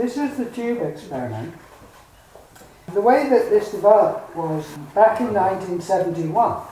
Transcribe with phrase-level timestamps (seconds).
[0.00, 1.54] this is the tube experiment.
[2.94, 6.62] The way that this developed was back in 1971.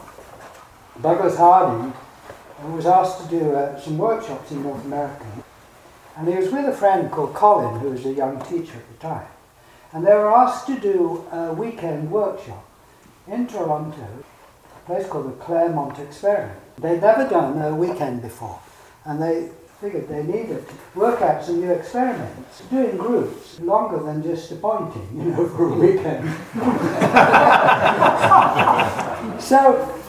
[1.03, 1.93] Douglas Harding
[2.73, 5.27] was asked to do uh, some workshops in North America.
[6.17, 8.97] And he was with a friend called Colin, who was a young teacher at the
[8.99, 9.29] time.
[9.93, 12.67] And they were asked to do a weekend workshop
[13.29, 14.25] in Toronto,
[14.75, 16.59] a place called the Claremont Experiment.
[16.79, 18.59] They'd never done a weekend before.
[19.05, 19.51] And they
[19.81, 25.09] figured they needed to work out some new experiments, doing groups longer than just appointing,
[25.15, 26.29] you know, for a weekend.
[29.41, 30.01] so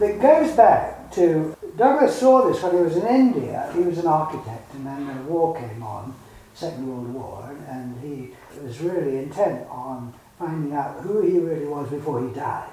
[0.00, 3.70] it goes back to Douglas saw this when he was in India.
[3.74, 6.14] He was an architect, and then the war came on,
[6.54, 8.30] Second World War, and he
[8.62, 12.70] was really intent on finding out who he really was before he died,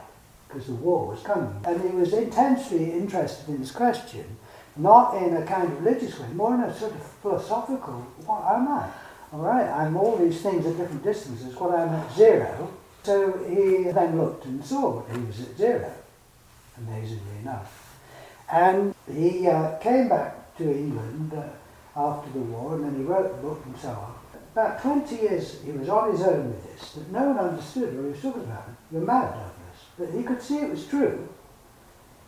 [0.48, 1.60] because the war was coming.
[1.66, 4.38] And he was intensely interested in this question
[4.76, 8.68] not in a kind of religious way, more in a sort of philosophical, what am
[8.68, 8.90] I?
[9.32, 12.72] All right, I'm all these things at different distances, what I'm at zero.
[13.04, 15.94] So he then looked and saw that he was at zero,
[16.78, 17.98] amazingly enough.
[18.52, 23.36] And he uh, came back to England uh, after the war, and then he wrote
[23.36, 24.16] the book and so on.
[24.54, 28.04] About 20 years he was on his own with this, that no one understood what
[28.04, 28.70] he was talking about.
[28.92, 29.54] You're mad, Douglas.
[29.98, 31.28] But he could see it was true,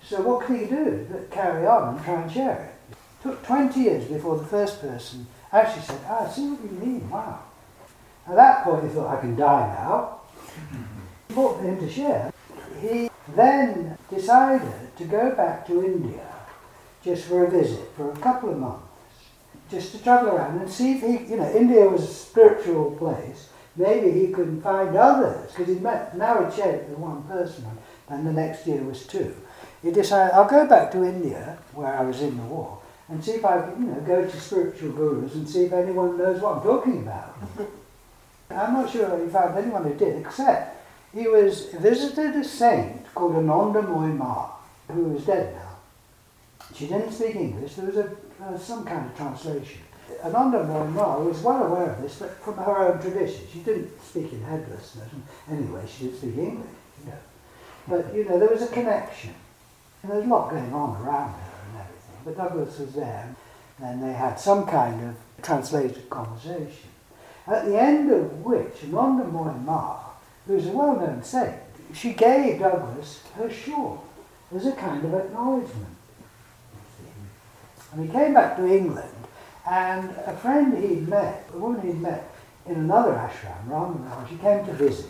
[0.07, 2.95] so what can he do but carry on and try and share it?
[2.95, 6.77] It took 20 years before the first person actually said, ah, I see what you
[6.77, 7.39] mean, wow.
[8.27, 10.19] At that point he thought, I can die now.
[11.27, 12.33] He for him to share.
[12.81, 16.25] He then decided to go back to India
[17.03, 18.87] just for a visit for a couple of months,
[19.69, 23.49] just to travel around and see if he, you know, India was a spiritual place.
[23.75, 27.65] Maybe he could find others, because he met, now he'd shared it with one person,
[28.07, 29.35] and the next year was two
[29.85, 33.33] he decided, I'll go back to India, where I was in the war, and see
[33.33, 36.57] if I can, you know, go to spiritual gurus and see if anyone knows what
[36.57, 37.37] I'm talking about.
[38.49, 40.83] I'm not sure he found anyone who did, except
[41.13, 44.49] he was visited a saint called Anandamoy Ma,
[44.91, 45.77] who is dead now.
[46.73, 48.09] She didn't speak English, there was a,
[48.43, 49.81] uh, some kind of translation.
[50.23, 53.45] Anandamoy Ma was well aware of this, but from her own tradition.
[53.53, 55.11] She didn't speak in headlessness.
[55.47, 56.69] Anyway, she didn't speak English,
[57.03, 57.19] you know.
[57.87, 59.35] But, you know, there was a connection.
[60.05, 62.19] And there's a lot going on around her and everything.
[62.25, 63.35] But Douglas was there,
[63.81, 66.89] and they had some kind of translated conversation.
[67.47, 69.97] At the end of which, Anandamoy Ma,
[70.45, 71.55] who's a well-known saint,
[71.91, 74.03] she gave Douglas her shawl
[74.55, 75.97] as a kind of acknowledgement.
[77.91, 79.09] And he came back to England,
[79.67, 82.29] and a friend he'd met, a woman he'd met
[82.67, 85.09] in another ashram, Ramana, she came to visit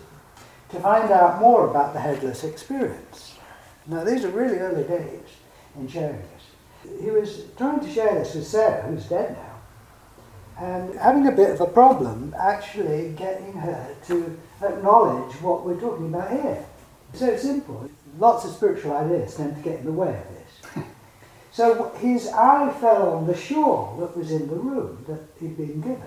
[0.69, 3.34] to find out more about the headless experience.
[3.87, 5.21] Now, these are really early days
[5.77, 7.01] in sharing this.
[7.01, 11.51] He was trying to share this with Sarah, who's dead now, and having a bit
[11.51, 16.65] of a problem actually getting her to acknowledge what we're talking about here.
[17.13, 17.89] So simple.
[18.17, 20.85] Lots of spiritual ideas tend to get in the way of this.
[21.51, 25.81] so his eye fell on the shawl that was in the room that he'd been
[25.81, 26.01] given.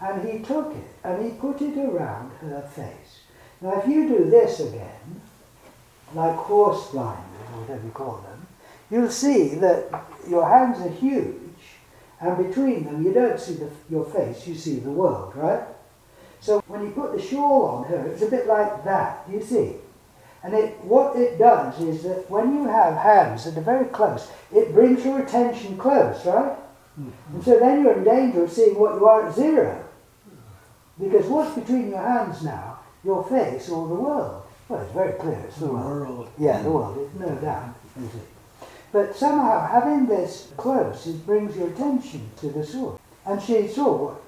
[0.00, 3.20] And he took it and he put it around her face.
[3.60, 5.20] Now, if you do this again,
[6.14, 8.46] like horse blinders, or whatever you call them,
[8.90, 9.88] you'll see that
[10.28, 11.36] your hands are huge,
[12.20, 15.62] and between them you don't see the, your face, you see the world, right?
[16.40, 19.74] So when you put the shawl on her, it's a bit like that, you see?
[20.42, 24.30] And it, what it does is that when you have hands that are very close,
[24.54, 26.56] it brings your attention close, right?
[26.98, 27.34] Mm-hmm.
[27.34, 29.84] And so then you're in danger of seeing what you are at zero.
[30.98, 32.78] Because what's between your hands now?
[33.04, 34.42] Your face or the world?
[34.70, 35.42] Well, it's very clear.
[35.48, 36.08] It's the, the world.
[36.08, 36.30] world.
[36.38, 37.10] Yeah, the world.
[37.18, 37.74] No doubt.
[38.92, 43.00] But somehow having this close, it brings your attention to the source.
[43.26, 44.22] And she saw what.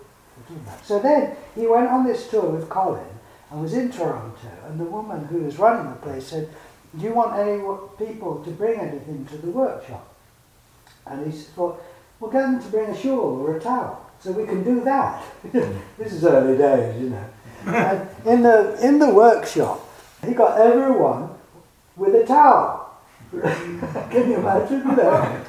[0.83, 3.07] So then he went on this tour with Colin
[3.53, 4.49] and was in Toronto.
[4.67, 6.49] And the woman who was running the place said,
[6.99, 7.63] "Do you want any
[7.97, 10.13] people to bring anything to the workshop?"
[11.07, 11.81] And he thought,
[12.19, 15.23] "Well, get them to bring a shawl or a towel, so we can do that."
[15.99, 17.25] this is early days, you know.
[17.67, 19.81] and in the in the workshop,
[20.27, 21.31] he got everyone
[21.97, 23.01] with a towel.
[23.33, 24.81] Can you imagine?
[24.81, 25.43] You know?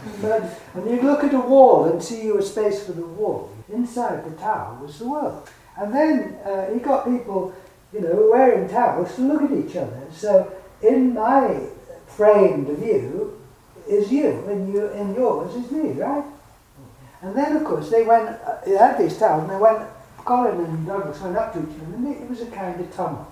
[0.73, 3.51] and you look at a wall and see a space for the wall.
[3.71, 5.47] Inside the towel was the world.
[5.77, 7.53] And then uh, he got people,
[7.91, 10.07] you know, wearing towels to look at each other.
[10.11, 11.67] So in my
[12.07, 13.39] framed view
[13.87, 16.23] is you, and you in yours is me, right?
[17.21, 19.87] And then of course they went, uh, they had these towels, and they went,
[20.17, 23.27] Colin and Douglas went up to each other, and it was a kind of tunnel.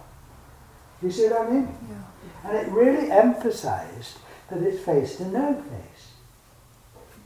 [1.02, 1.76] You see what I mean?
[1.90, 2.50] Yeah.
[2.50, 4.18] And it really emphasized
[4.50, 6.12] that it's face to no face.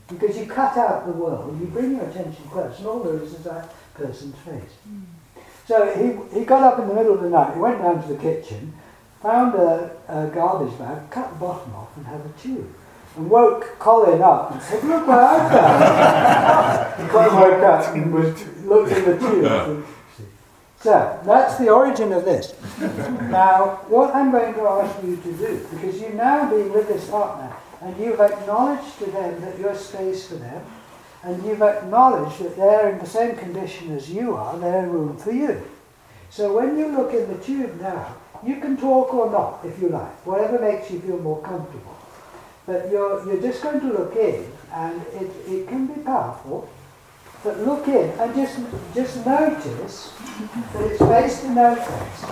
[0.07, 3.33] Because you cut out the world, you bring your attention close, and all there is
[3.33, 4.72] is that person's face.
[4.88, 5.01] Hmm.
[5.68, 5.92] So
[6.31, 8.19] he, he got up in the middle of the night, he went down to the
[8.19, 8.74] kitchen,
[9.22, 12.72] found a, a garbage bag, cut the bottom off and had a chew.
[13.18, 17.00] And woke Colin up and said, look what I've done.
[17.00, 19.86] and Colin woke up and was, looked in the tube.
[20.86, 22.54] So, that's the origin of this.
[23.32, 27.10] now, what I'm going to ask you to do, because you've now been with this
[27.10, 27.52] partner,
[27.82, 30.64] and you've acknowledged to them that you're space for them,
[31.24, 35.32] and you've acknowledged that they're in the same condition as you are, they're room for
[35.32, 35.60] you.
[36.30, 38.16] So when you look in the tube now,
[38.46, 41.98] you can talk or not if you like, whatever makes you feel more comfortable.
[42.68, 46.70] But you're, you're just going to look in, and it, it can be powerful,
[47.45, 48.59] but look in and just,
[48.95, 50.12] just notice
[50.74, 52.25] that it's based in no face.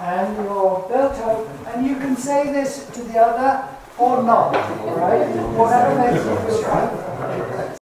[0.00, 3.68] And you're built open, and you can say this to the other
[3.98, 4.52] or not,
[4.96, 5.28] right?
[5.54, 7.81] Whatever makes you feel comfortable.